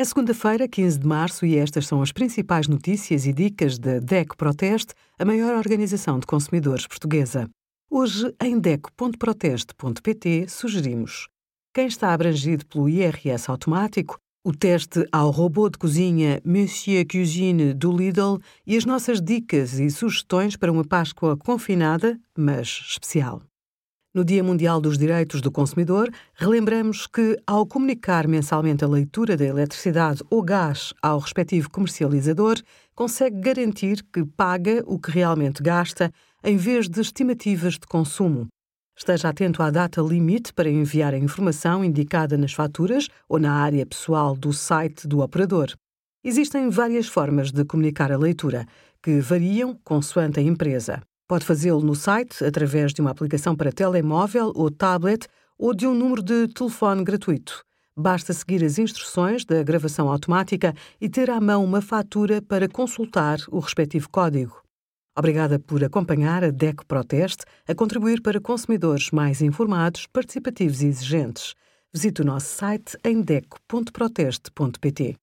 [0.00, 4.34] É segunda-feira, 15 de março, e estas são as principais notícias e dicas da DECO
[4.34, 7.50] Proteste, a maior organização de consumidores portuguesa.
[7.90, 11.28] Hoje, em DECO.proteste.pt, sugerimos
[11.74, 17.94] quem está abrangido pelo IRS automático, o teste ao robô de cozinha Monsieur Cuisine do
[17.94, 23.42] Lidl e as nossas dicas e sugestões para uma Páscoa confinada, mas especial.
[24.12, 29.44] No Dia Mundial dos Direitos do Consumidor, relembramos que, ao comunicar mensalmente a leitura da
[29.44, 32.60] eletricidade ou gás ao respectivo comercializador,
[32.92, 38.48] consegue garantir que paga o que realmente gasta em vez de estimativas de consumo.
[38.98, 43.86] Esteja atento à data limite para enviar a informação indicada nas faturas ou na área
[43.86, 45.72] pessoal do site do operador.
[46.24, 48.66] Existem várias formas de comunicar a leitura,
[49.00, 51.00] que variam consoante a empresa.
[51.30, 55.94] Pode fazê-lo no site, através de uma aplicação para telemóvel ou tablet ou de um
[55.94, 57.62] número de telefone gratuito.
[57.96, 63.38] Basta seguir as instruções da gravação automática e ter à mão uma fatura para consultar
[63.48, 64.60] o respectivo código.
[65.16, 71.54] Obrigada por acompanhar a DECO Proteste a contribuir para consumidores mais informados, participativos e exigentes.
[71.94, 75.16] Visite o nosso site em deco.proteste.pt.